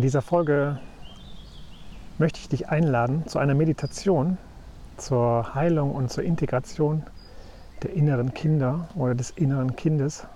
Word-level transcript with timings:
In 0.00 0.02
dieser 0.02 0.22
Folge 0.22 0.78
möchte 2.16 2.40
ich 2.40 2.48
dich 2.48 2.70
einladen 2.70 3.26
zu 3.26 3.38
einer 3.38 3.52
Meditation 3.52 4.38
zur 4.96 5.54
Heilung 5.54 5.94
und 5.94 6.10
zur 6.10 6.24
Integration 6.24 7.02
der 7.82 7.92
inneren 7.92 8.32
Kinder 8.32 8.88
oder 8.94 9.14
des 9.14 9.28
inneren 9.28 9.76
Kindes. 9.76 10.26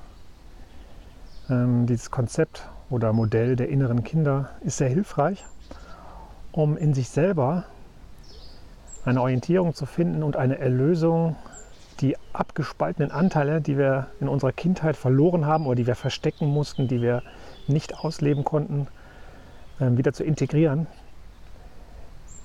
Ähm, 1.48 1.86
dieses 1.86 2.10
Konzept 2.10 2.68
oder 2.90 3.14
Modell 3.14 3.56
der 3.56 3.70
inneren 3.70 4.04
Kinder 4.04 4.50
ist 4.60 4.76
sehr 4.76 4.90
hilfreich, 4.90 5.42
um 6.52 6.76
in 6.76 6.92
sich 6.92 7.08
selber 7.08 7.64
eine 9.06 9.22
Orientierung 9.22 9.72
zu 9.72 9.86
finden 9.86 10.22
und 10.22 10.36
eine 10.36 10.58
Erlösung, 10.58 11.36
die 12.00 12.18
abgespaltenen 12.34 13.10
Anteile, 13.10 13.62
die 13.62 13.78
wir 13.78 14.08
in 14.20 14.28
unserer 14.28 14.52
Kindheit 14.52 14.94
verloren 14.94 15.46
haben 15.46 15.64
oder 15.64 15.76
die 15.76 15.86
wir 15.86 15.94
verstecken 15.94 16.48
mussten, 16.48 16.86
die 16.86 17.00
wir 17.00 17.22
nicht 17.66 17.96
ausleben 17.96 18.44
konnten, 18.44 18.88
wieder 19.78 20.12
zu 20.12 20.24
integrieren. 20.24 20.86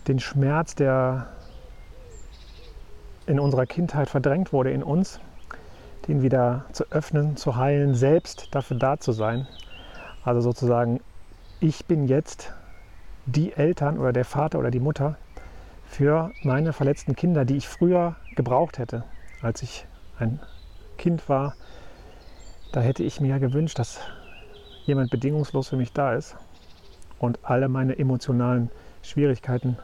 Den 0.07 0.19
Schmerz, 0.19 0.75
der 0.75 1.27
in 3.27 3.39
unserer 3.39 3.65
Kindheit 3.65 4.09
verdrängt 4.09 4.51
wurde 4.51 4.71
in 4.71 4.81
uns, 4.81 5.19
den 6.07 6.23
wieder 6.23 6.65
zu 6.71 6.85
öffnen, 6.89 7.37
zu 7.37 7.55
heilen, 7.55 7.93
selbst 7.93 8.47
dafür 8.51 8.77
da 8.77 8.99
zu 8.99 9.11
sein. 9.11 9.47
Also 10.23 10.41
sozusagen, 10.41 11.01
ich 11.59 11.85
bin 11.85 12.07
jetzt 12.07 12.53
die 13.25 13.53
Eltern 13.53 13.99
oder 13.99 14.11
der 14.11 14.25
Vater 14.25 14.57
oder 14.57 14.71
die 14.71 14.79
Mutter 14.79 15.17
für 15.85 16.31
meine 16.43 16.73
verletzten 16.73 17.15
Kinder, 17.15 17.45
die 17.45 17.57
ich 17.57 17.67
früher 17.67 18.15
gebraucht 18.35 18.79
hätte, 18.79 19.03
als 19.41 19.61
ich 19.61 19.85
ein 20.17 20.39
Kind 20.97 21.29
war. 21.29 21.55
Da 22.71 22.81
hätte 22.81 23.03
ich 23.03 23.21
mir 23.21 23.39
gewünscht, 23.39 23.77
dass 23.77 23.99
jemand 24.85 25.11
bedingungslos 25.11 25.69
für 25.69 25.77
mich 25.77 25.93
da 25.93 26.15
ist 26.15 26.35
und 27.19 27.39
alle 27.43 27.69
meine 27.69 27.99
emotionalen 27.99 28.69
Schwierigkeiten 29.03 29.77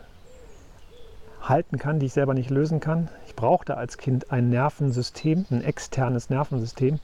halten 1.42 1.78
kann, 1.78 2.00
die 2.00 2.08
ich 2.08 2.14
selber 2.14 2.34
nicht 2.34 2.50
lösen 2.50 2.80
kann. 2.80 3.10
Ich 3.28 3.36
brauchte 3.36 3.78
als 3.78 3.98
Kind 3.98 4.32
ein 4.32 4.50
Nervensystem, 4.50 5.46
ein 5.52 5.64
externes 5.64 6.30
Nervensystem, 6.30 7.00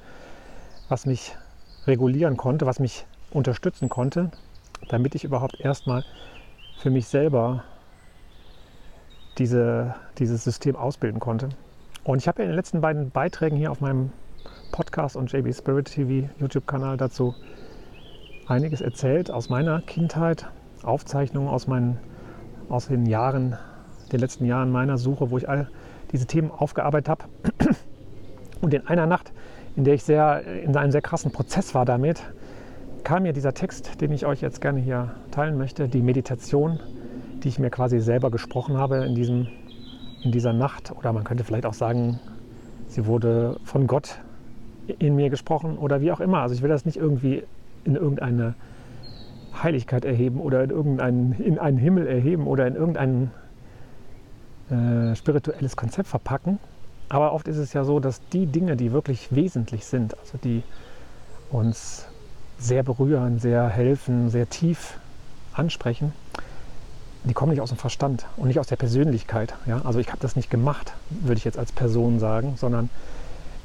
was 0.90 1.06
mich 1.06 1.36
regulieren 1.86 2.38
konnte, 2.38 2.66
was 2.66 2.80
mich 2.80 3.06
unterstützen 3.32 3.90
konnte, 3.90 4.32
damit 4.90 5.16
ich 5.16 5.24
überhaupt 5.24 5.60
erstmal 5.60 6.04
für 6.80 6.90
mich 6.90 7.08
selber 7.08 7.64
diese, 9.38 9.96
dieses 10.18 10.44
System 10.44 10.76
ausbilden 10.76 11.20
konnte. 11.20 11.50
Und 12.04 12.18
ich 12.18 12.28
habe 12.28 12.40
ja 12.40 12.46
in 12.46 12.52
den 12.52 12.56
letzten 12.56 12.82
beiden 12.82 13.12
Beiträgen 13.12 13.58
hier 13.58 13.72
auf 13.72 13.80
meinem 13.80 14.12
Podcast 14.72 15.16
und 15.16 15.32
JB 15.32 15.54
Spirit 15.54 15.86
TV 15.86 16.30
YouTube-Kanal 16.40 16.98
dazu 16.98 17.36
einiges 18.48 18.82
erzählt 18.82 19.32
aus 19.32 19.50
meiner 19.50 19.82
Kindheit, 19.82 20.48
Aufzeichnungen 20.84 21.50
aus, 21.50 21.68
meinen, 21.68 21.98
aus 22.70 22.88
den 22.88 23.06
Jahren, 23.06 23.58
den 24.12 24.20
letzten 24.20 24.46
Jahren 24.46 24.72
meiner 24.72 24.98
Suche, 24.98 25.32
wo 25.32 25.38
ich 25.38 25.48
all 25.48 25.70
diese 26.12 26.26
Themen 26.26 26.52
aufgearbeitet 26.52 27.10
habe. 27.10 27.24
Und 28.62 28.74
in 28.74 28.86
einer 28.88 29.06
Nacht, 29.06 29.32
in 29.76 29.84
der 29.84 29.94
ich 29.94 30.04
sehr, 30.04 30.44
in 30.46 30.76
einem 30.76 30.92
sehr 30.92 31.02
krassen 31.02 31.32
Prozess 31.32 31.74
war 31.74 31.86
damit, 31.86 32.22
kam 33.04 33.24
mir 33.24 33.34
dieser 33.34 33.54
Text, 33.54 34.02
den 34.02 34.12
ich 34.12 34.26
euch 34.26 34.42
jetzt 34.42 34.62
gerne 34.62 34.80
hier 34.80 35.16
teilen 35.32 35.58
möchte, 35.58 35.88
die 35.88 36.02
Meditation, 36.02 36.80
die 37.44 37.48
ich 37.48 37.58
mir 37.58 37.70
quasi 37.70 38.00
selber 38.00 38.30
gesprochen 38.30 38.78
habe 38.78 38.98
in, 38.98 39.16
diesem, 39.16 39.48
in 40.24 40.32
dieser 40.32 40.54
Nacht. 40.54 40.92
Oder 40.96 41.12
man 41.14 41.24
könnte 41.24 41.44
vielleicht 41.44 41.66
auch 41.66 41.74
sagen, 41.74 42.20
sie 42.88 43.06
wurde 43.06 43.58
von 43.64 43.88
Gott 43.88 44.20
in 45.00 45.16
mir 45.16 45.30
gesprochen 45.30 45.78
oder 45.78 46.02
wie 46.02 46.12
auch 46.12 46.20
immer. 46.20 46.42
Also 46.42 46.54
ich 46.54 46.62
will 46.62 46.70
das 46.70 46.86
nicht 46.86 46.98
irgendwie 46.98 47.44
in 47.86 47.96
irgendeine 47.96 48.56
Heiligkeit 49.62 50.06
erheben 50.06 50.40
oder 50.40 50.64
in, 50.64 50.70
irgendeinen, 50.70 51.34
in 51.34 51.60
einen 51.60 51.78
Himmel 51.78 52.08
erheben 52.08 52.48
oder 52.48 52.68
in 52.68 52.76
irgendein 52.76 53.32
äh, 54.70 55.16
spirituelles 55.16 55.76
Konzept 55.76 56.08
verpacken. 56.08 56.60
Aber 57.10 57.34
oft 57.34 57.48
ist 57.48 57.58
es 57.58 57.74
ja 57.74 57.84
so, 57.84 58.00
dass 58.00 58.22
die 58.30 58.46
Dinge, 58.46 58.78
die 58.78 58.94
wirklich 58.94 59.36
wesentlich 59.36 59.86
sind, 59.86 60.18
also 60.18 60.38
die 60.38 60.64
uns 61.52 62.06
sehr 62.58 62.84
berühren, 62.84 63.40
sehr 63.40 63.68
helfen, 63.68 64.30
sehr 64.30 64.50
tief 64.50 64.98
ansprechen, 65.54 66.14
die 67.24 67.34
kommen 67.34 67.52
nicht 67.52 67.62
aus 67.62 67.70
dem 67.70 67.78
Verstand 67.78 68.26
und 68.38 68.48
nicht 68.48 68.60
aus 68.60 68.68
der 68.68 68.78
Persönlichkeit. 68.78 69.54
Ja? 69.66 69.82
Also 69.84 70.00
ich 70.00 70.08
habe 70.08 70.20
das 70.22 70.36
nicht 70.36 70.50
gemacht, 70.50 70.94
würde 71.10 71.38
ich 71.38 71.44
jetzt 71.44 71.58
als 71.58 71.72
Person 71.72 72.20
sagen, 72.20 72.54
sondern 72.56 72.90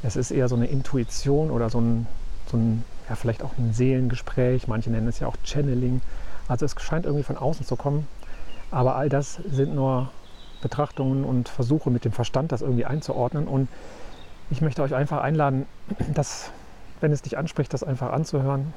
es 0.03 0.17
ist 0.17 0.31
eher 0.31 0.49
so 0.49 0.57
eine 0.57 0.67
Intuition 0.67 1.51
oder 1.51 1.71
so 1.71 1.81
ein, 1.81 2.07
so 2.51 2.57
ein 2.57 2.85
ja, 3.09 3.15
vielleicht 3.15 3.43
auch 3.43 3.57
ein 3.59 3.73
Seelengespräch, 3.73 4.69
manche 4.69 4.91
nennen 4.91 5.09
es 5.09 5.21
ja 5.21 5.29
auch 5.29 5.37
Channeling. 5.45 6.01
Also 6.49 6.65
es 6.65 6.75
scheint 6.81 7.07
irgendwie 7.07 7.25
von 7.25 7.37
außen 7.37 7.67
zu 7.67 7.77
kommen. 7.77 8.07
Aber 8.71 8.97
all 8.97 9.09
das 9.09 9.35
sind 9.49 9.75
nur 9.75 10.11
Betrachtungen 10.61 11.25
und 11.25 11.49
Versuche 11.49 11.91
mit 11.91 12.05
dem 12.05 12.13
Verstand, 12.13 12.53
das 12.53 12.63
irgendwie 12.63 12.85
einzuordnen. 12.85 13.47
Und 13.47 13.69
ich 14.51 14.61
möchte 14.61 14.83
euch 14.83 14.95
einfach 14.95 15.23
einladen, 15.23 15.67
das, 16.15 16.51
wenn 17.01 17.13
es 17.13 17.23
dich 17.23 17.39
anspricht, 17.39 17.73
das 17.73 17.85
einfach 17.85 18.13
anzuhören 18.13 18.73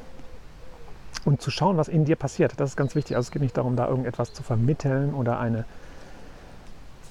und 1.26 1.42
zu 1.42 1.52
schauen, 1.52 1.78
was 1.78 1.88
in 1.88 2.06
dir 2.06 2.16
passiert. 2.16 2.54
Das 2.58 2.72
ist 2.72 2.76
ganz 2.76 2.96
wichtig. 2.96 3.16
Also 3.16 3.28
es 3.28 3.32
geht 3.32 3.42
nicht 3.42 3.58
darum, 3.58 3.76
da 3.76 3.88
irgendetwas 3.88 4.34
zu 4.34 4.44
vermitteln 4.44 5.14
oder 5.14 5.40
eine, 5.40 5.66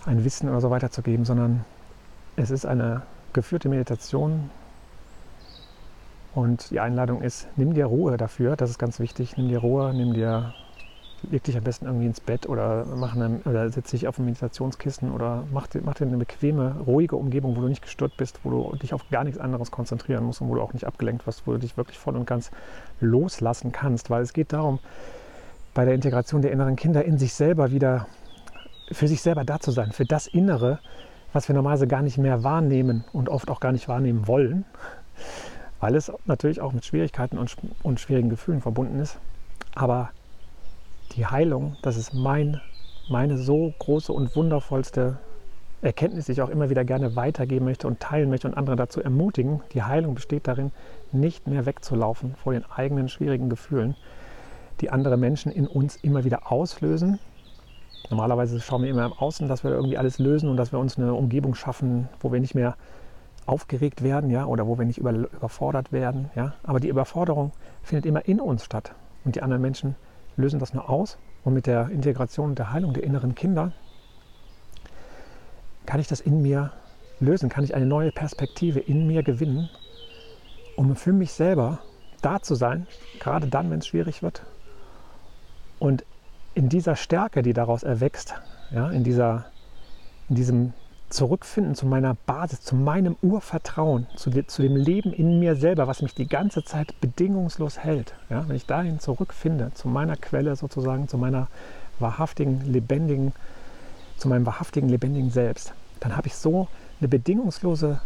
ein 0.06 0.24
Wissen 0.24 0.48
oder 0.48 0.60
so 0.60 0.70
weiterzugeben, 0.70 1.24
sondern 1.24 1.64
es 2.36 2.50
ist 2.50 2.64
eine 2.64 3.02
geführte 3.32 3.68
Meditation, 3.68 4.50
und 6.34 6.70
die 6.70 6.80
Einladung 6.80 7.22
ist, 7.22 7.48
nimm 7.56 7.74
dir 7.74 7.86
Ruhe 7.86 8.16
dafür, 8.16 8.56
das 8.56 8.70
ist 8.70 8.78
ganz 8.78 9.00
wichtig. 9.00 9.36
Nimm 9.36 9.48
dir 9.48 9.58
Ruhe, 9.58 9.92
nimm 9.94 10.12
dir, 10.12 10.54
leg 11.30 11.42
dich 11.42 11.56
am 11.56 11.64
besten 11.64 11.86
irgendwie 11.86 12.06
ins 12.06 12.20
Bett 12.20 12.48
oder, 12.48 12.84
mach 12.94 13.16
eine, 13.16 13.40
oder 13.44 13.68
setz 13.70 13.90
dich 13.90 14.06
auf 14.06 14.18
ein 14.18 14.24
Meditationskissen 14.24 15.10
oder 15.10 15.44
mach, 15.52 15.68
mach 15.82 15.94
dir 15.94 16.06
eine 16.06 16.18
bequeme, 16.18 16.76
ruhige 16.86 17.16
Umgebung, 17.16 17.56
wo 17.56 17.62
du 17.62 17.68
nicht 17.68 17.82
gestört 17.82 18.16
bist, 18.16 18.40
wo 18.44 18.50
du 18.50 18.76
dich 18.76 18.94
auf 18.94 19.08
gar 19.10 19.24
nichts 19.24 19.40
anderes 19.40 19.70
konzentrieren 19.70 20.24
musst 20.24 20.40
und 20.40 20.48
wo 20.48 20.54
du 20.54 20.60
auch 20.60 20.72
nicht 20.72 20.86
abgelenkt 20.86 21.26
wirst, 21.26 21.46
wo 21.46 21.52
du 21.52 21.58
dich 21.58 21.76
wirklich 21.76 21.98
voll 21.98 22.16
und 22.16 22.26
ganz 22.26 22.50
loslassen 23.00 23.72
kannst. 23.72 24.10
Weil 24.10 24.22
es 24.22 24.32
geht 24.32 24.52
darum, 24.52 24.78
bei 25.74 25.84
der 25.84 25.94
Integration 25.94 26.42
der 26.42 26.52
inneren 26.52 26.76
Kinder 26.76 27.04
in 27.04 27.18
sich 27.18 27.34
selber 27.34 27.72
wieder, 27.72 28.06
für 28.92 29.08
sich 29.08 29.22
selber 29.22 29.44
da 29.44 29.60
zu 29.60 29.70
sein, 29.70 29.92
für 29.92 30.04
das 30.04 30.26
Innere, 30.26 30.78
was 31.32 31.48
wir 31.48 31.54
normalerweise 31.54 31.86
gar 31.86 32.02
nicht 32.02 32.18
mehr 32.18 32.42
wahrnehmen 32.44 33.04
und 33.12 33.28
oft 33.28 33.50
auch 33.50 33.60
gar 33.60 33.72
nicht 33.72 33.88
wahrnehmen 33.88 34.26
wollen 34.26 34.64
weil 35.80 35.94
es 35.94 36.12
natürlich 36.26 36.60
auch 36.60 36.72
mit 36.72 36.84
Schwierigkeiten 36.84 37.38
und, 37.38 37.56
und 37.82 38.00
schwierigen 38.00 38.30
Gefühlen 38.30 38.60
verbunden 38.60 38.98
ist. 39.00 39.18
Aber 39.74 40.10
die 41.12 41.26
Heilung, 41.26 41.76
das 41.82 41.96
ist 41.96 42.14
mein, 42.14 42.60
meine 43.08 43.38
so 43.38 43.72
große 43.78 44.12
und 44.12 44.34
wundervollste 44.36 45.18
Erkenntnis, 45.80 46.26
die 46.26 46.32
ich 46.32 46.42
auch 46.42 46.48
immer 46.48 46.70
wieder 46.70 46.84
gerne 46.84 47.14
weitergeben 47.14 47.64
möchte 47.64 47.86
und 47.86 48.00
teilen 48.00 48.28
möchte 48.28 48.48
und 48.48 48.54
andere 48.54 48.74
dazu 48.74 49.00
ermutigen. 49.00 49.60
Die 49.72 49.82
Heilung 49.82 50.14
besteht 50.14 50.48
darin, 50.48 50.72
nicht 51.12 51.46
mehr 51.46 51.66
wegzulaufen 51.66 52.34
vor 52.34 52.52
den 52.52 52.64
eigenen 52.64 53.08
schwierigen 53.08 53.48
Gefühlen, 53.48 53.94
die 54.80 54.90
andere 54.90 55.16
Menschen 55.16 55.52
in 55.52 55.68
uns 55.68 55.96
immer 55.96 56.24
wieder 56.24 56.50
auslösen. 56.50 57.20
Normalerweise 58.10 58.60
schauen 58.60 58.82
wir 58.82 58.90
immer 58.90 59.06
im 59.06 59.12
Außen, 59.12 59.48
dass 59.48 59.62
wir 59.62 59.70
irgendwie 59.70 59.98
alles 59.98 60.18
lösen 60.18 60.48
und 60.48 60.56
dass 60.56 60.72
wir 60.72 60.78
uns 60.78 60.98
eine 60.98 61.14
Umgebung 61.14 61.54
schaffen, 61.54 62.08
wo 62.20 62.32
wir 62.32 62.40
nicht 62.40 62.54
mehr 62.54 62.76
aufgeregt 63.48 64.02
werden, 64.02 64.30
ja, 64.30 64.44
oder 64.44 64.66
wo 64.66 64.78
wir 64.78 64.84
nicht 64.84 64.98
über, 64.98 65.12
überfordert 65.12 65.90
werden, 65.90 66.30
ja. 66.36 66.54
Aber 66.62 66.80
die 66.80 66.88
Überforderung 66.88 67.52
findet 67.82 68.06
immer 68.06 68.26
in 68.26 68.40
uns 68.40 68.64
statt. 68.64 68.94
Und 69.24 69.36
die 69.36 69.42
anderen 69.42 69.62
Menschen 69.62 69.96
lösen 70.36 70.60
das 70.60 70.74
nur 70.74 70.88
aus. 70.88 71.18
Und 71.44 71.54
mit 71.54 71.66
der 71.66 71.88
Integration 71.88 72.50
und 72.50 72.58
der 72.58 72.72
Heilung 72.72 72.92
der 72.92 73.04
inneren 73.04 73.34
Kinder 73.34 73.72
kann 75.86 76.00
ich 76.00 76.08
das 76.08 76.20
in 76.20 76.42
mir 76.42 76.72
lösen, 77.20 77.48
kann 77.48 77.64
ich 77.64 77.74
eine 77.74 77.86
neue 77.86 78.12
Perspektive 78.12 78.80
in 78.80 79.06
mir 79.06 79.22
gewinnen, 79.22 79.70
um 80.76 80.94
für 80.94 81.12
mich 81.12 81.32
selber 81.32 81.78
da 82.20 82.42
zu 82.42 82.54
sein, 82.54 82.86
gerade 83.18 83.46
dann, 83.46 83.70
wenn 83.70 83.78
es 83.78 83.86
schwierig 83.86 84.22
wird. 84.22 84.42
Und 85.78 86.04
in 86.54 86.68
dieser 86.68 86.96
Stärke, 86.96 87.42
die 87.42 87.52
daraus 87.52 87.82
erwächst, 87.82 88.34
ja, 88.70 88.90
in, 88.90 89.04
dieser, 89.04 89.46
in 90.28 90.34
diesem 90.34 90.72
zurückfinden 91.08 91.74
zu 91.74 91.86
meiner 91.86 92.14
Basis, 92.26 92.60
zu 92.60 92.76
meinem 92.76 93.16
Urvertrauen, 93.22 94.06
zu, 94.16 94.30
zu, 94.46 94.62
dem 94.62 94.76
Leben 94.76 95.12
in 95.12 95.38
mir 95.38 95.56
selber, 95.56 95.86
was 95.86 96.02
mich 96.02 96.14
die 96.14 96.28
ganze 96.28 96.64
Zeit 96.64 97.00
bedingungslos 97.00 97.78
hält. 97.78 98.14
Ja, 98.28 98.46
wenn 98.48 98.56
ich 98.56 98.66
dahin 98.66 99.00
zurückfinde, 99.00 99.72
zu 99.74 99.88
meiner 99.88 100.16
Quelle 100.16 100.54
sozusagen, 100.56 101.08
zu 101.08 101.16
meiner 101.16 101.48
wahrhaftigen, 101.98 102.60
lebendigen, 102.70 103.32
zu 104.16 104.28
meinem 104.28 104.46
wahrhaftigen, 104.46 104.88
lebendigen 104.88 105.30
Selbst, 105.30 105.72
dann 106.00 106.16
habe 106.16 106.28
ich 106.28 106.34
so 106.34 106.68
eine 107.00 107.08
bedingungslose, 107.08 108.00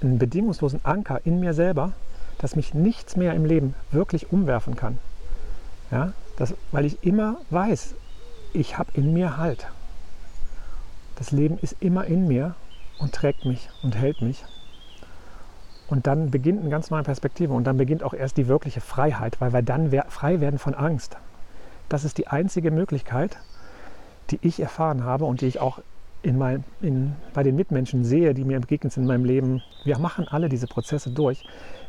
einen 0.00 0.18
bedingungslosen 0.18 0.80
Anker 0.84 1.20
in 1.24 1.40
mir 1.40 1.54
selber, 1.54 1.92
dass 2.38 2.56
mich 2.56 2.74
nichts 2.74 3.16
mehr 3.16 3.34
im 3.34 3.44
Leben 3.44 3.74
wirklich 3.92 4.32
umwerfen 4.32 4.74
kann. 4.74 4.98
Ja, 5.90 6.12
das, 6.36 6.54
weil 6.72 6.86
ich 6.86 7.04
immer 7.04 7.36
weiß, 7.50 7.94
ich 8.52 8.78
habe 8.78 8.90
in 8.94 9.12
mir 9.12 9.36
Halt. 9.36 9.68
Das 11.20 11.32
Leben 11.32 11.58
ist 11.58 11.76
immer 11.80 12.06
in 12.06 12.26
mir 12.26 12.54
und 12.98 13.14
trägt 13.14 13.44
mich 13.44 13.68
und 13.82 13.94
hält 13.94 14.22
mich. 14.22 14.42
Und 15.86 16.06
dann 16.06 16.30
beginnt 16.30 16.60
eine 16.60 16.70
ganz 16.70 16.88
neue 16.88 17.02
Perspektive 17.02 17.52
und 17.52 17.64
dann 17.64 17.76
beginnt 17.76 18.02
auch 18.02 18.14
erst 18.14 18.38
die 18.38 18.48
wirkliche 18.48 18.80
Freiheit, 18.80 19.38
weil 19.38 19.52
wir 19.52 19.60
dann 19.60 19.92
frei 20.08 20.40
werden 20.40 20.58
von 20.58 20.74
Angst. 20.74 21.18
das 21.90 22.04
ist 22.04 22.16
die 22.16 22.28
einzige 22.28 22.70
Möglichkeit, 22.70 23.36
die 24.30 24.38
ich 24.40 24.60
erfahren 24.60 25.04
habe 25.04 25.26
und 25.26 25.42
die 25.42 25.46
ich 25.46 25.60
auch 25.60 25.82
in 26.22 26.38
mein, 26.38 26.64
in, 26.80 27.14
bei 27.34 27.42
den 27.42 27.54
Mitmenschen 27.54 28.02
sehe, 28.02 28.32
die 28.32 28.44
mir 28.44 28.58
begegnet 28.58 28.94
sind 28.94 29.02
in 29.02 29.08
meinem 29.08 29.26
Leben. 29.26 29.62
Wir 29.84 29.98
machen 29.98 30.26
alle 30.26 30.48
diese 30.48 30.68
Prozesse 30.68 31.10
durch. 31.10 31.44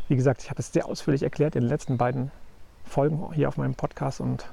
Wie 0.10 0.18
gesagt, 0.18 0.44
ich 0.44 0.50
habe 0.50 0.60
es 0.60 0.74
sehr 0.74 0.88
ausführlich 0.88 1.24
erklärt 1.24 1.56
in 1.56 1.62
den 1.62 1.69
letzten 1.69 1.98
beiden 1.98 2.31
Folgen 2.83 3.31
hier 3.33 3.48
auf 3.48 3.56
meinem 3.56 3.75
Podcast 3.75 4.19
und 4.19 4.45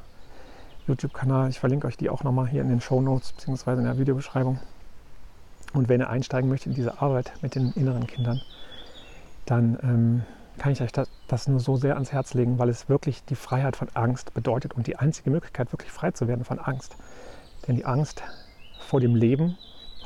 YouTube-Kanal. 0.88 1.50
Ich 1.50 1.60
verlinke 1.60 1.86
euch 1.86 1.96
die 1.96 2.10
auch 2.10 2.24
nochmal 2.24 2.48
hier 2.48 2.62
in 2.62 2.68
den 2.68 2.80
Show 2.80 3.00
Notes 3.00 3.32
bzw. 3.32 3.72
in 3.72 3.84
der 3.84 3.98
Videobeschreibung. 3.98 4.58
Und 5.74 5.88
wenn 5.88 6.00
ihr 6.00 6.08
einsteigen 6.08 6.48
möchtet 6.48 6.68
in 6.68 6.74
diese 6.74 7.00
Arbeit 7.00 7.32
mit 7.42 7.54
den 7.54 7.72
inneren 7.72 8.06
Kindern, 8.06 8.40
dann 9.44 9.78
ähm, 9.82 10.22
kann 10.58 10.72
ich 10.72 10.82
euch 10.82 10.92
das, 10.92 11.08
das, 11.28 11.46
nur 11.46 11.60
so 11.60 11.76
sehr 11.76 11.94
ans 11.94 12.12
Herz 12.12 12.34
legen, 12.34 12.58
weil 12.58 12.68
es 12.68 12.88
wirklich 12.88 13.22
die 13.24 13.36
Freiheit 13.36 13.76
von 13.76 13.88
Angst 13.94 14.34
bedeutet 14.34 14.74
und 14.74 14.86
die 14.86 14.96
einzige 14.96 15.30
Möglichkeit, 15.30 15.72
wirklich 15.72 15.92
frei 15.92 16.10
zu 16.10 16.26
werden 16.26 16.44
von 16.44 16.58
Angst. 16.58 16.96
Denn 17.66 17.76
die 17.76 17.84
Angst 17.84 18.22
vor 18.80 19.00
dem 19.00 19.14
Leben, 19.14 19.56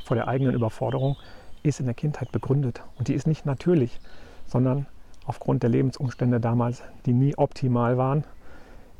vor 0.05 0.17
der 0.17 0.29
eigenen 0.29 0.55
Überforderung, 0.55 1.17
ist 1.63 1.81
in 1.81 1.87
der 1.87 1.95
Kindheit 1.95 2.33
begründet. 2.33 2.83
Und 2.99 3.09
die 3.09 3.15
ist 3.15 3.27
nicht 3.27 3.47
natürlich, 3.47 4.01
sondern 4.47 4.87
aufgrund 5.25 5.63
der 5.63 5.71
Lebensumstände 5.71 6.41
damals, 6.41 6.83
die 7.07 7.13
nie 7.13 7.37
optimal 7.37 7.97
waren, 7.97 8.25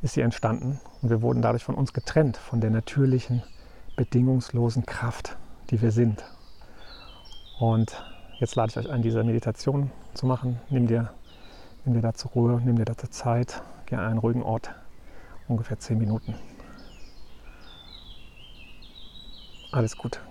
ist 0.01 0.13
sie 0.13 0.21
entstanden. 0.21 0.79
Und 1.03 1.09
wir 1.09 1.21
wurden 1.21 1.41
dadurch 1.41 1.65
von 1.65 1.75
uns 1.75 1.91
getrennt, 1.91 2.37
von 2.37 2.61
der 2.61 2.69
natürlichen, 2.69 3.43
bedingungslosen 3.97 4.85
Kraft, 4.85 5.35
die 5.69 5.81
wir 5.81 5.91
sind. 5.91 6.23
Und 7.59 8.01
jetzt 8.39 8.55
lade 8.55 8.69
ich 8.69 8.77
euch 8.77 8.89
ein, 8.89 9.01
diese 9.01 9.21
Meditation 9.25 9.91
zu 10.13 10.25
machen. 10.25 10.61
Nimm 10.69 10.87
dir, 10.87 11.11
nimm 11.83 11.93
dir 11.93 12.01
dazu 12.01 12.29
Ruhe, 12.29 12.61
nimm 12.63 12.77
dir 12.77 12.85
dazu 12.85 13.07
Zeit, 13.07 13.61
geh 13.85 13.97
an 13.97 14.05
einen 14.05 14.17
ruhigen 14.17 14.43
Ort, 14.43 14.71
ungefähr 15.49 15.77
zehn 15.77 15.97
Minuten. 15.97 16.35
Alles 19.73 19.97
gut. 19.97 20.21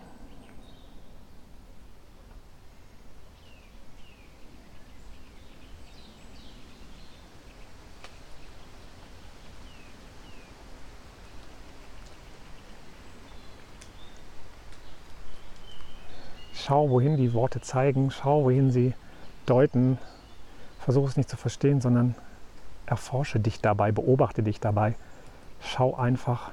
Schau, 16.73 16.89
wohin 16.89 17.19
die 17.19 17.35
Worte 17.35 17.61
zeigen, 17.61 18.11
schau, 18.11 18.45
wohin 18.45 18.71
sie 18.71 18.95
deuten. 19.45 19.99
Versuche 20.79 21.07
es 21.07 21.19
nicht 21.19 21.29
zu 21.29 21.37
verstehen, 21.37 21.83
sondern 21.83 22.15
erforsche 22.87 23.39
dich 23.41 23.61
dabei, 23.61 23.93
beobachte 23.93 24.43
dich 24.43 24.59
dabei. 24.59 24.95
Schau 25.61 25.95
einfach 25.95 26.51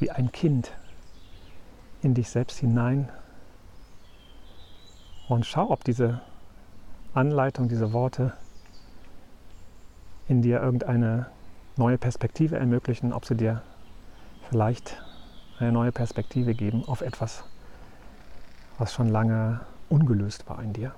wie 0.00 0.10
ein 0.10 0.32
Kind 0.32 0.72
in 2.02 2.12
dich 2.12 2.28
selbst 2.28 2.58
hinein 2.58 3.08
und 5.30 5.46
schau, 5.46 5.70
ob 5.70 5.82
diese 5.82 6.20
Anleitung, 7.14 7.70
diese 7.70 7.94
Worte 7.94 8.34
in 10.28 10.42
dir 10.42 10.60
irgendeine 10.60 11.24
neue 11.76 11.96
Perspektive 11.96 12.58
ermöglichen, 12.58 13.14
ob 13.14 13.24
sie 13.24 13.34
dir 13.34 13.62
vielleicht 14.50 15.02
eine 15.58 15.72
neue 15.72 15.90
Perspektive 15.90 16.52
geben 16.52 16.84
auf 16.86 17.00
etwas, 17.00 17.44
was 18.78 18.92
schon 18.92 19.08
lange 19.08 19.60
ungelöst 19.88 20.48
war 20.48 20.62
in 20.62 20.72
dir. 20.72 20.94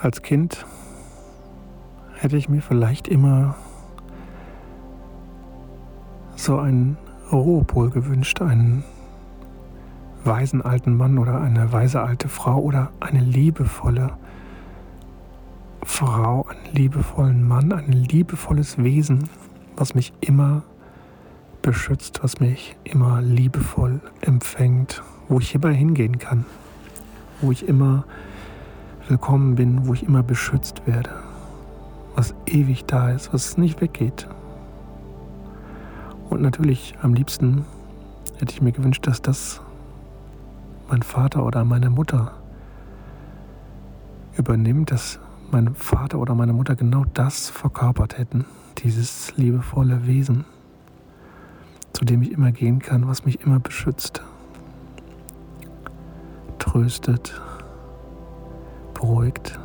Als 0.00 0.20
Kind 0.22 0.66
hätte 2.16 2.36
ich 2.36 2.48
mir 2.48 2.60
vielleicht 2.60 3.06
immer 3.06 3.54
so 6.34 6.58
einen 6.58 6.96
Ruhepol 7.30 7.90
gewünscht, 7.90 8.40
einen 8.40 8.82
weisen 10.24 10.62
alten 10.62 10.96
Mann 10.96 11.18
oder 11.18 11.40
eine 11.40 11.72
weise 11.72 12.02
alte 12.02 12.28
Frau 12.28 12.58
oder 12.58 12.90
eine 13.00 13.20
liebevolle 13.20 14.12
Frau, 15.84 16.46
einen 16.48 16.74
liebevollen 16.74 17.46
Mann, 17.46 17.72
ein 17.72 17.92
liebevolles 17.92 18.78
Wesen, 18.78 19.28
was 19.76 19.94
mich 19.94 20.12
immer 20.20 20.62
beschützt, 21.60 22.22
was 22.22 22.40
mich 22.40 22.76
immer 22.84 23.20
liebevoll 23.20 24.00
empfängt, 24.20 25.02
wo 25.28 25.38
ich 25.38 25.54
immer 25.54 25.70
hingehen 25.70 26.18
kann, 26.18 26.44
wo 27.40 27.50
ich 27.50 27.68
immer 27.68 28.04
willkommen 29.08 29.56
bin, 29.56 29.86
wo 29.86 29.94
ich 29.94 30.04
immer 30.04 30.22
beschützt 30.22 30.86
werde, 30.86 31.10
was 32.14 32.34
ewig 32.46 32.84
da 32.84 33.10
ist, 33.10 33.32
was 33.32 33.56
nicht 33.56 33.80
weggeht. 33.80 34.28
Und 36.30 36.42
natürlich 36.42 36.94
am 37.02 37.14
liebsten 37.14 37.64
hätte 38.38 38.52
ich 38.54 38.62
mir 38.62 38.72
gewünscht, 38.72 39.06
dass 39.06 39.20
das 39.20 39.60
mein 40.92 41.02
Vater 41.02 41.46
oder 41.46 41.64
meine 41.64 41.88
Mutter 41.88 42.32
übernimmt, 44.36 44.90
dass 44.90 45.18
mein 45.50 45.74
Vater 45.74 46.18
oder 46.18 46.34
meine 46.34 46.52
Mutter 46.52 46.76
genau 46.76 47.06
das 47.14 47.48
verkörpert 47.48 48.18
hätten, 48.18 48.44
dieses 48.76 49.34
liebevolle 49.38 50.06
Wesen, 50.06 50.44
zu 51.94 52.04
dem 52.04 52.20
ich 52.20 52.30
immer 52.30 52.52
gehen 52.52 52.78
kann, 52.78 53.08
was 53.08 53.24
mich 53.24 53.40
immer 53.40 53.58
beschützt, 53.58 54.22
tröstet, 56.58 57.40
beruhigt. 58.92 59.58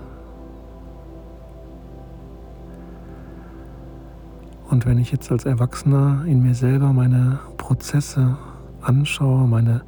Und 4.69 4.85
wenn 4.85 4.97
ich 4.97 5.11
jetzt 5.11 5.29
als 5.29 5.43
Erwachsener 5.43 6.23
in 6.25 6.41
mir 6.41 6.55
selber 6.55 6.93
meine 6.93 7.39
Prozesse 7.57 8.37
anschaue, 8.79 9.45
meine 9.45 9.81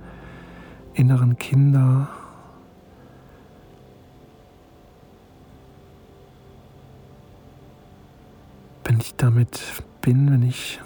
inneren 0.99 1.37
Kinder, 1.37 2.09
wenn 8.83 8.99
ich 8.99 9.15
damit 9.15 9.81
bin, 10.01 10.29
wenn 10.29 10.43
ich 10.43 10.81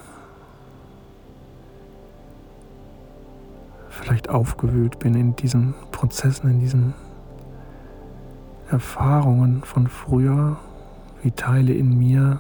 vielleicht 3.89 4.29
aufgewühlt 4.29 4.99
bin 4.99 5.15
in 5.15 5.35
diesen 5.35 5.73
Prozessen, 5.91 6.51
in 6.51 6.59
diesen 6.59 6.93
Erfahrungen 8.69 9.63
von 9.63 9.87
früher, 9.87 10.57
wie 11.23 11.31
Teile 11.31 11.73
in 11.73 11.97
mir 11.97 12.39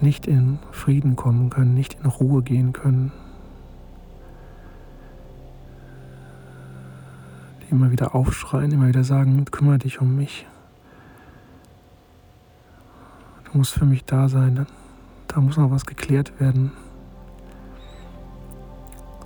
nicht 0.00 0.26
in 0.26 0.58
Frieden 0.72 1.14
kommen 1.14 1.48
können, 1.48 1.74
nicht 1.74 1.96
in 2.02 2.06
Ruhe 2.06 2.42
gehen 2.42 2.72
können, 2.72 3.12
immer 7.70 7.90
wieder 7.90 8.14
aufschreien, 8.14 8.72
immer 8.72 8.88
wieder 8.88 9.04
sagen, 9.04 9.44
kümmere 9.46 9.78
dich 9.78 10.00
um 10.00 10.16
mich. 10.16 10.46
Du 13.44 13.58
musst 13.58 13.74
für 13.74 13.86
mich 13.86 14.04
da 14.04 14.28
sein, 14.28 14.66
da 15.28 15.40
muss 15.40 15.56
noch 15.56 15.70
was 15.70 15.86
geklärt 15.86 16.40
werden. 16.40 16.72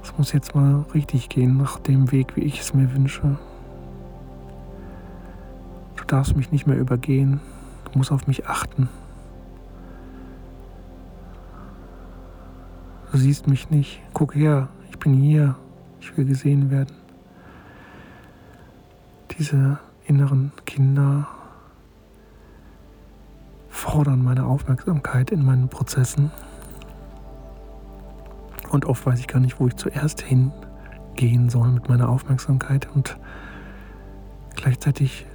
Es 0.02 0.16
muss 0.18 0.32
jetzt 0.32 0.54
mal 0.54 0.84
richtig 0.94 1.28
gehen 1.28 1.56
nach 1.56 1.78
dem 1.78 2.12
Weg, 2.12 2.36
wie 2.36 2.42
ich 2.42 2.60
es 2.60 2.74
mir 2.74 2.92
wünsche 2.94 3.38
darfst 6.12 6.36
mich 6.36 6.52
nicht 6.52 6.66
mehr 6.66 6.78
übergehen. 6.78 7.40
Du 7.84 7.98
musst 7.98 8.12
auf 8.12 8.26
mich 8.26 8.46
achten. 8.46 8.88
Du 13.10 13.18
siehst 13.18 13.48
mich 13.48 13.70
nicht. 13.70 14.00
Guck 14.12 14.34
her, 14.34 14.68
ich 14.90 14.98
bin 14.98 15.14
hier. 15.14 15.56
Ich 16.00 16.16
will 16.16 16.26
gesehen 16.26 16.70
werden. 16.70 17.01
Diese 19.38 19.78
inneren 20.06 20.52
Kinder 20.66 21.26
fordern 23.68 24.22
meine 24.22 24.44
Aufmerksamkeit 24.44 25.30
in 25.30 25.44
meinen 25.44 25.68
Prozessen. 25.68 26.30
Und 28.70 28.84
oft 28.84 29.04
weiß 29.06 29.18
ich 29.20 29.28
gar 29.28 29.40
nicht, 29.40 29.58
wo 29.58 29.66
ich 29.66 29.76
zuerst 29.76 30.22
hingehen 30.22 31.48
soll 31.48 31.68
mit 31.68 31.88
meiner 31.88 32.08
Aufmerksamkeit. 32.08 32.88
Und 32.94 33.18
gleichzeitig 34.54 35.26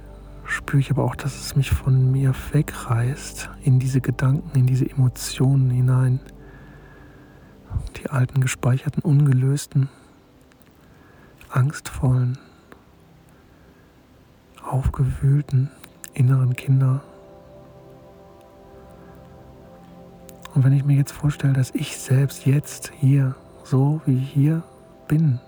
spüre 0.44 0.80
ich 0.80 0.90
aber 0.90 1.04
auch, 1.04 1.16
dass 1.16 1.36
es 1.36 1.56
mich 1.56 1.70
von 1.70 2.10
mir 2.10 2.34
wegreißt, 2.52 3.50
in 3.62 3.78
diese 3.78 4.00
Gedanken, 4.00 4.58
in 4.58 4.66
diese 4.66 4.88
Emotionen 4.88 5.70
hinein. 5.70 6.20
Die 7.96 8.08
alten, 8.10 8.40
gespeicherten, 8.40 9.02
ungelösten, 9.02 9.88
angstvollen, 11.50 12.38
aufgewühlten 14.68 15.70
inneren 16.14 16.54
Kinder. 16.54 17.02
Und 20.54 20.64
wenn 20.64 20.72
ich 20.72 20.84
mir 20.84 20.96
jetzt 20.96 21.12
vorstelle, 21.12 21.52
dass 21.52 21.74
ich 21.74 21.96
selbst 21.96 22.46
jetzt 22.46 22.92
hier 22.98 23.34
so 23.64 24.00
wie 24.06 24.16
ich 24.18 24.30
hier 24.30 24.62
bin, 25.06 25.38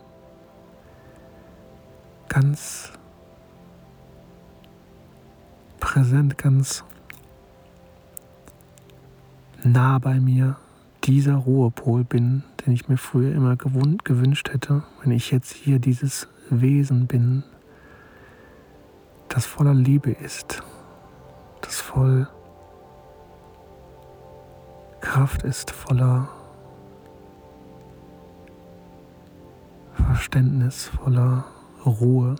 ganz 2.28 2.92
präsent, 5.80 6.38
ganz 6.38 6.84
nah 9.64 9.98
bei 9.98 10.20
mir 10.20 10.56
dieser 11.04 11.34
Ruhepol 11.34 12.04
bin, 12.04 12.44
den 12.64 12.74
ich 12.74 12.88
mir 12.88 12.98
früher 12.98 13.34
immer 13.34 13.56
gewünscht 13.56 14.52
hätte, 14.52 14.84
wenn 15.02 15.12
ich 15.12 15.30
jetzt 15.30 15.52
hier 15.52 15.78
dieses 15.78 16.28
Wesen 16.50 17.06
bin, 17.06 17.42
das 19.30 19.46
voller 19.46 19.74
Liebe 19.74 20.10
ist, 20.10 20.62
das 21.62 21.80
voll 21.80 22.28
Kraft 25.00 25.44
ist, 25.44 25.70
voller 25.70 26.28
Verständnis, 29.94 30.88
voller 30.88 31.44
Ruhe. 31.86 32.36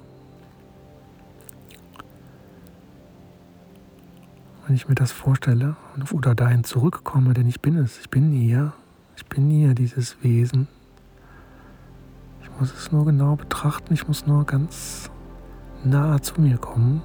Wenn 4.67 4.75
ich 4.75 4.89
mir 4.89 4.95
das 4.97 5.13
vorstelle 5.13 5.77
oder 6.13 6.35
dahin 6.35 6.65
zurückkomme, 6.65 7.35
denn 7.35 7.47
ich 7.47 7.61
bin 7.61 7.77
es, 7.77 8.01
ich 8.01 8.11
bin 8.11 8.33
hier, 8.33 8.73
ich 9.17 9.27
bin 9.27 9.49
hier 9.49 9.75
dieses 9.75 10.23
Wesen. 10.23 10.67
Ich 12.43 12.51
muss 12.59 12.75
es 12.75 12.91
nur 12.91 13.05
genau 13.05 13.37
betrachten, 13.37 13.95
ich 13.95 14.09
muss 14.09 14.27
nur 14.27 14.45
ganz 14.45 15.11
nahe 15.85 16.21
zu 16.21 16.41
mir 16.41 16.59
kommen, 16.59 17.03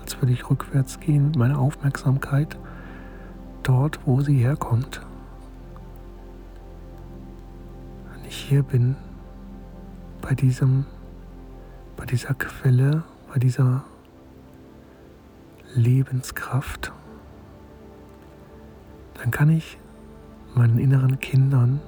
als 0.00 0.20
würde 0.20 0.32
ich 0.32 0.48
rückwärts 0.50 1.00
gehen 1.00 1.26
mit 1.26 1.36
meiner 1.36 1.58
Aufmerksamkeit 1.58 2.58
dort, 3.62 4.00
wo 4.04 4.20
sie 4.20 4.36
herkommt. 4.36 5.00
Wenn 8.12 8.28
ich 8.28 8.36
hier 8.36 8.62
bin, 8.62 8.96
bei 10.20 10.34
diesem, 10.34 10.86
bei 11.96 12.04
dieser 12.04 12.34
Quelle, 12.34 13.02
bei 13.32 13.38
dieser 13.38 13.84
Lebenskraft, 15.74 16.92
dann 19.14 19.30
kann 19.30 19.48
ich 19.48 19.78
meinen 20.54 20.78
inneren 20.78 21.18
Kindern 21.20 21.80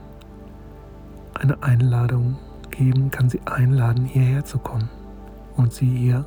eine 1.35 1.63
Einladung 1.63 2.39
geben, 2.71 3.11
kann 3.11 3.29
sie 3.29 3.41
einladen, 3.45 4.07
hierher 4.07 4.45
zu 4.45 4.59
kommen 4.59 4.89
und 5.57 5.73
sie 5.73 5.87
hier 5.87 6.25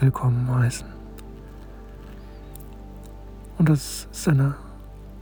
willkommen 0.00 0.48
heißen. 0.54 0.86
Und 3.58 3.68
das 3.68 4.08
ist 4.12 4.28
eine 4.28 4.54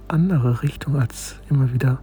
andere 0.09 0.63
Richtung, 0.63 0.97
als 0.97 1.37
immer 1.49 1.73
wieder 1.73 2.01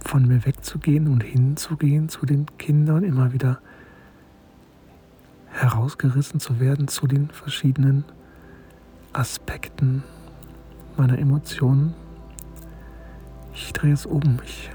von 0.00 0.26
mir 0.26 0.44
wegzugehen 0.44 1.08
und 1.08 1.22
hinzugehen 1.22 2.08
zu 2.08 2.26
den 2.26 2.46
Kindern, 2.58 3.04
immer 3.04 3.32
wieder 3.32 3.60
herausgerissen 5.50 6.40
zu 6.40 6.58
werden 6.58 6.88
zu 6.88 7.06
den 7.06 7.28
verschiedenen 7.30 8.04
Aspekten 9.12 10.02
meiner 10.96 11.18
Emotionen. 11.18 11.94
Ich 13.54 13.72
drehe 13.72 13.92
es 13.92 14.06
um, 14.06 14.38
ich 14.44 14.70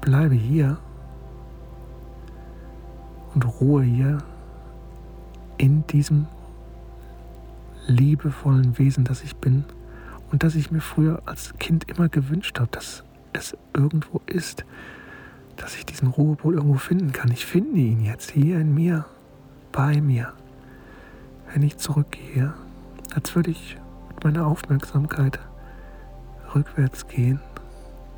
bleibe 0.00 0.34
hier 0.34 0.78
und 3.34 3.60
ruhe 3.60 3.82
hier 3.82 4.18
in 5.58 5.86
diesem 5.86 6.26
liebevollen 7.86 8.78
Wesen, 8.78 9.04
das 9.04 9.22
ich 9.22 9.36
bin 9.36 9.64
und 10.30 10.42
das 10.42 10.54
ich 10.54 10.70
mir 10.70 10.80
früher 10.80 11.22
als 11.26 11.54
Kind 11.58 11.88
immer 11.90 12.08
gewünscht 12.08 12.58
habe, 12.58 12.70
dass 12.70 13.04
es 13.32 13.56
irgendwo 13.74 14.20
ist, 14.26 14.64
dass 15.56 15.76
ich 15.76 15.84
diesen 15.84 16.08
Ruhepol 16.08 16.54
irgendwo 16.54 16.78
finden 16.78 17.12
kann. 17.12 17.30
Ich 17.30 17.46
finde 17.46 17.78
ihn 17.78 18.04
jetzt 18.04 18.30
hier 18.30 18.58
in 18.60 18.74
mir, 18.74 19.04
bei 19.72 20.00
mir. 20.00 20.32
Wenn 21.52 21.62
ich 21.62 21.76
zurückgehe, 21.76 22.54
als 23.14 23.34
würde 23.36 23.50
ich 23.50 23.76
mit 24.08 24.24
meiner 24.24 24.46
Aufmerksamkeit 24.46 25.38
rückwärts 26.54 27.06
gehen 27.06 27.40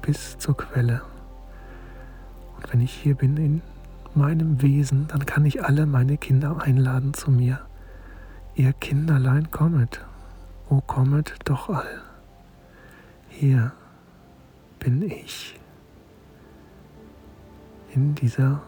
bis 0.03 0.39
zur 0.39 0.57
Quelle. 0.57 1.03
Und 2.57 2.73
wenn 2.73 2.81
ich 2.81 2.93
hier 2.93 3.15
bin 3.15 3.37
in 3.37 3.63
meinem 4.17 4.63
Wesen, 4.63 5.07
dann 5.09 5.27
kann 5.27 5.45
ich 5.45 5.65
alle 5.65 5.87
meine 5.87 6.17
Kinder 6.17 6.61
einladen 6.61 7.15
zu 7.15 7.31
mir. 7.31 7.61
Ihr 8.55 8.73
Kinderlein 8.73 9.51
kommet, 9.51 10.05
o 10.71 10.81
kommet 10.81 11.35
doch 11.45 11.69
all. 11.69 12.03
Hier 13.29 13.73
bin 14.79 15.03
ich 15.03 15.59
in 17.95 18.15
dieser 18.15 18.63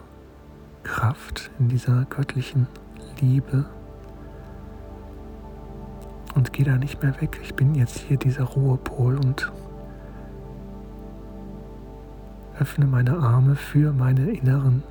Kraft, 0.83 1.51
in 1.59 1.69
dieser 1.69 2.05
göttlichen 2.05 2.67
Liebe 3.19 3.65
und 6.35 6.53
gehe 6.53 6.65
da 6.65 6.77
nicht 6.77 7.01
mehr 7.01 7.19
weg. 7.21 7.39
Ich 7.43 7.55
bin 7.55 7.75
jetzt 7.75 7.97
hier 7.97 8.17
dieser 8.17 8.43
Ruhepol 8.43 9.17
und 9.17 9.51
öffne 12.59 12.85
meine 12.85 13.17
Arme 13.17 13.55
für 13.55 13.91
meine 13.93 14.31
inneren 14.31 14.83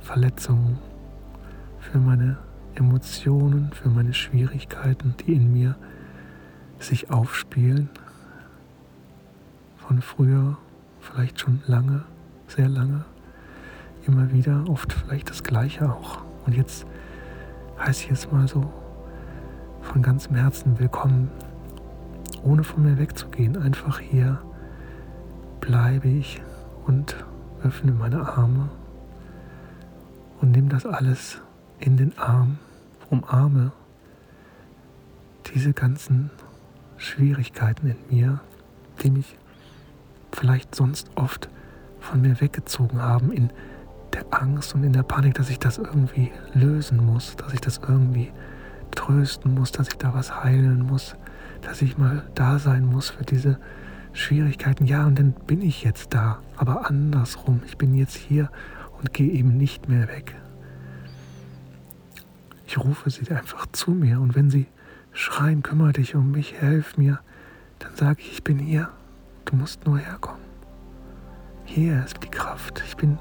Verletzungen, 0.00 0.78
für 1.80 1.98
meine 1.98 2.38
Emotionen, 2.74 3.72
für 3.72 3.88
meine 3.88 4.14
Schwierigkeiten, 4.14 5.14
die 5.20 5.34
in 5.34 5.52
mir 5.52 5.76
sich 6.78 7.10
aufspielen. 7.10 7.90
Von 9.76 10.00
früher, 10.02 10.56
vielleicht 11.00 11.40
schon 11.40 11.60
lange, 11.66 12.04
sehr 12.46 12.68
lange, 12.68 13.04
immer 14.06 14.32
wieder, 14.32 14.64
oft 14.68 14.92
vielleicht 14.92 15.30
das 15.30 15.42
Gleiche 15.42 15.92
auch. 15.92 16.22
Und 16.46 16.54
jetzt 16.56 16.86
heiße 17.78 18.04
ich 18.04 18.10
es 18.10 18.30
mal 18.30 18.46
so 18.46 18.72
von 19.82 20.02
ganzem 20.02 20.36
Herzen 20.36 20.78
willkommen, 20.78 21.30
ohne 22.42 22.64
von 22.64 22.82
mir 22.82 22.98
wegzugehen. 22.98 23.56
Einfach 23.56 23.98
hier 23.98 24.40
bleibe 25.60 26.08
ich 26.08 26.40
und 26.86 27.16
öffne 27.62 27.92
meine 27.92 28.28
Arme 28.28 28.68
und 30.40 30.52
nimm 30.52 30.68
das 30.68 30.86
alles 30.86 31.40
in 31.78 31.96
den 31.96 32.16
Arm 32.18 32.58
umarme 33.10 33.72
diese 35.54 35.72
ganzen 35.72 36.30
Schwierigkeiten 36.96 37.88
in 37.88 38.16
mir, 38.16 38.40
die 39.02 39.10
mich 39.10 39.36
vielleicht 40.32 40.74
sonst 40.74 41.10
oft 41.14 41.48
von 42.00 42.20
mir 42.20 42.40
weggezogen 42.40 43.00
haben, 43.00 43.32
in 43.32 43.50
der 44.12 44.24
Angst 44.30 44.74
und 44.74 44.84
in 44.84 44.92
der 44.92 45.02
Panik, 45.02 45.34
dass 45.34 45.50
ich 45.50 45.58
das 45.58 45.78
irgendwie 45.78 46.30
lösen 46.52 47.04
muss, 47.04 47.36
dass 47.36 47.52
ich 47.52 47.60
das 47.60 47.78
irgendwie 47.78 48.30
trösten 48.90 49.54
muss, 49.54 49.72
dass 49.72 49.88
ich 49.88 49.96
da 49.96 50.14
was 50.14 50.42
heilen 50.42 50.82
muss, 50.82 51.14
dass 51.62 51.82
ich 51.82 51.98
mal 51.98 52.24
da 52.34 52.58
sein 52.58 52.84
muss 52.84 53.10
für 53.10 53.24
diese 53.24 53.58
Schwierigkeiten. 54.12 54.86
Ja, 54.86 55.06
und 55.06 55.18
dann 55.18 55.32
bin 55.32 55.62
ich 55.62 55.82
jetzt 55.82 56.14
da, 56.14 56.40
aber 56.56 56.88
andersrum. 56.88 57.62
Ich 57.66 57.78
bin 57.78 57.94
jetzt 57.94 58.16
hier 58.16 58.50
und 58.98 59.12
gehe 59.12 59.30
eben 59.30 59.56
nicht 59.56 59.88
mehr 59.88 60.08
weg. 60.08 60.34
Ich 62.66 62.78
rufe 62.78 63.10
sie 63.10 63.30
einfach 63.30 63.66
zu 63.72 63.92
mir 63.92 64.20
und 64.20 64.34
wenn 64.34 64.50
sie 64.50 64.66
schreien, 65.12 65.62
kümmere 65.62 65.94
dich 65.94 66.14
um 66.14 66.30
mich, 66.30 66.60
helf 66.60 66.98
mir, 66.98 67.20
dann 67.78 67.94
sage 67.96 68.20
ich, 68.20 68.32
ich 68.32 68.44
bin 68.44 68.58
hier, 68.58 68.90
du 69.44 69.56
musst 69.56 69.86
nur 69.86 69.98
herkommen. 69.98 70.42
Hier 71.64 72.04
ist 72.04 72.22
die 72.22 72.28
Kraft, 72.28 72.82
ich 72.86 72.96
bin 72.96 73.18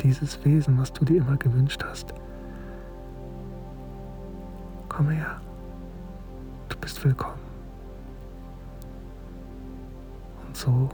dieses 0.00 0.44
Wesen, 0.44 0.78
was 0.78 0.92
du 0.92 1.04
dir 1.04 1.18
immer 1.18 1.36
gewünscht 1.36 1.82
hast. 1.84 2.12
Komm 4.88 5.10
her, 5.10 5.40
du 6.68 6.76
bist 6.78 7.04
willkommen. 7.04 7.40
Und 10.46 10.56
so 10.56 10.88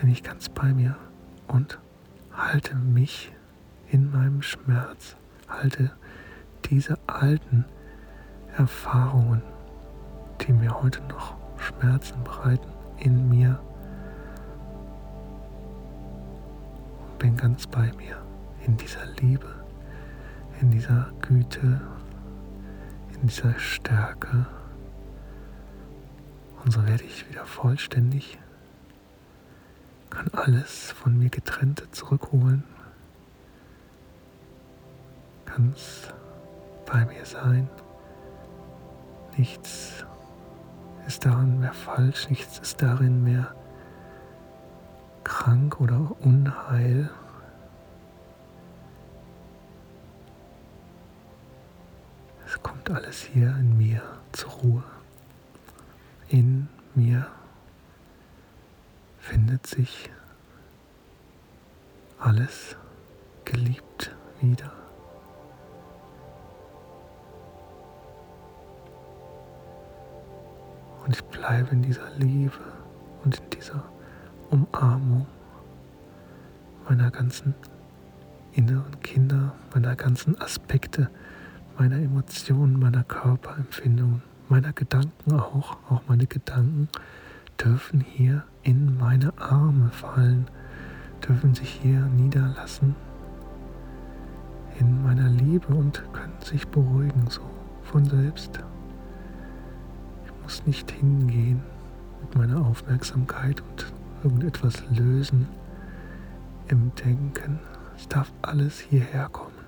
bin 0.00 0.10
ich 0.10 0.22
ganz 0.22 0.48
bei 0.48 0.72
mir 0.72 0.96
und 1.48 1.78
halte 2.32 2.76
mich 2.76 3.32
in 3.90 4.10
meinem 4.10 4.42
Schmerz. 4.42 5.16
Halte 5.48 5.90
diese 6.66 6.98
alten 7.06 7.64
Erfahrungen, 8.56 9.42
die 10.40 10.52
mir 10.52 10.82
heute 10.82 11.02
noch 11.04 11.34
Schmerzen 11.56 12.22
bereiten, 12.22 12.68
in 12.98 13.28
mir 13.28 13.58
und 17.00 17.18
bin 17.18 17.36
ganz 17.36 17.66
bei 17.66 17.90
mir, 17.94 18.22
in 18.66 18.76
dieser 18.76 19.06
Liebe, 19.20 19.64
in 20.60 20.70
dieser 20.70 21.10
Güte, 21.22 21.80
in 23.14 23.26
dieser 23.26 23.58
Stärke. 23.58 24.46
Und 26.62 26.72
so 26.72 26.86
werde 26.86 27.04
ich 27.04 27.28
wieder 27.28 27.44
vollständig, 27.44 28.38
kann 30.10 30.28
alles 30.32 30.92
von 30.92 31.18
mir 31.18 31.30
getrennte 31.30 31.90
zurückholen 31.90 32.64
ganz 35.58 36.12
bei 36.86 37.04
mir 37.06 37.24
sein. 37.24 37.68
Nichts 39.36 40.04
ist 41.06 41.24
daran 41.24 41.58
mehr 41.58 41.72
falsch, 41.72 42.28
nichts 42.28 42.58
ist 42.58 42.80
darin 42.80 43.24
mehr 43.24 43.54
krank 45.24 45.80
oder 45.80 46.16
Unheil. 46.20 47.10
Es 52.46 52.62
kommt 52.62 52.88
alles 52.90 53.22
hier 53.22 53.48
in 53.58 53.76
mir 53.76 54.02
zur 54.32 54.50
Ruhe. 54.50 54.84
In 56.28 56.68
mir 56.94 57.26
findet 59.28 59.66
sich 59.66 60.10
alles 62.18 62.76
geliebt 63.44 64.16
wieder. 64.40 64.72
Und 71.04 71.14
ich 71.14 71.22
bleibe 71.24 71.70
in 71.72 71.82
dieser 71.82 72.08
Liebe 72.16 72.58
und 73.22 73.38
in 73.38 73.50
dieser 73.50 73.84
Umarmung 74.50 75.26
meiner 76.88 77.10
ganzen 77.10 77.54
inneren 78.52 78.98
Kinder, 79.00 79.52
meiner 79.74 79.94
ganzen 79.94 80.40
Aspekte, 80.40 81.10
meiner 81.78 81.96
Emotionen, 81.96 82.78
meiner 82.78 83.04
Körperempfindungen, 83.04 84.22
meiner 84.48 84.72
Gedanken 84.72 85.32
auch. 85.38 85.76
Auch 85.90 86.02
meine 86.08 86.26
Gedanken 86.26 86.88
dürfen 87.58 88.00
hier 88.00 88.44
in 88.68 88.98
meine 88.98 89.32
Arme 89.38 89.88
fallen, 89.88 90.46
dürfen 91.26 91.54
sich 91.54 91.70
hier 91.70 92.00
niederlassen 92.00 92.94
in 94.78 95.02
meiner 95.02 95.30
Liebe 95.30 95.68
und 95.68 96.04
können 96.12 96.38
sich 96.44 96.68
beruhigen 96.68 97.24
so 97.30 97.40
von 97.82 98.04
selbst. 98.04 98.60
Ich 100.26 100.42
muss 100.42 100.66
nicht 100.66 100.90
hingehen 100.90 101.62
mit 102.20 102.36
meiner 102.36 102.60
Aufmerksamkeit 102.66 103.62
und 103.62 103.90
irgendetwas 104.22 104.82
lösen 104.90 105.48
im 106.66 106.92
Denken. 106.96 107.60
Es 107.96 108.06
darf 108.06 108.30
alles 108.42 108.78
hierher 108.80 109.30
kommen, 109.30 109.64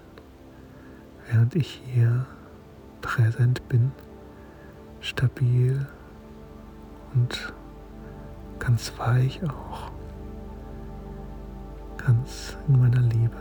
während 1.30 1.54
ich 1.54 1.80
hier 1.86 2.26
präsent 3.00 3.66
bin, 3.70 3.92
stabil 5.00 5.86
und 7.14 7.54
ganz 8.70 8.92
weich 8.98 9.40
auch, 9.42 9.90
ganz 11.96 12.56
in 12.68 12.78
meiner 12.78 13.00
Liebe. 13.00 13.36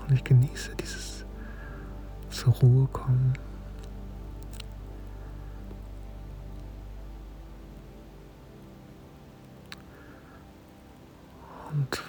Und 0.00 0.12
ich 0.14 0.24
genieße 0.24 0.74
dieses 0.76 1.26
zur 2.30 2.54
Ruhe 2.54 2.88
kommen. 2.90 3.34
Und 11.70 12.02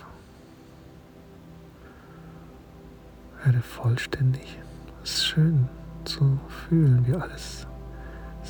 werde 3.43 3.59
vollständig. 3.61 4.57
Es 5.03 5.15
ist 5.15 5.25
schön 5.25 5.67
zu 6.05 6.39
fühlen, 6.47 7.05
wie 7.05 7.15
alles 7.15 7.67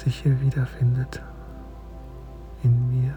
sich 0.02 0.22
hier 0.24 0.42
wiederfindet 0.42 1.22
in 2.64 2.90
mir. 2.90 3.16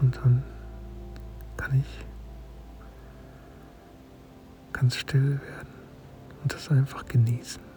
Und 0.00 0.16
dann 0.16 0.42
kann 1.56 1.78
ich 1.78 2.04
ganz 4.72 4.96
still 4.96 5.40
werden 5.40 5.72
und 6.42 6.52
das 6.52 6.68
einfach 6.70 7.06
genießen. 7.06 7.73